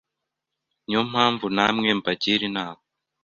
[0.85, 2.81] Ni yo mpamvu namwe mbagira inama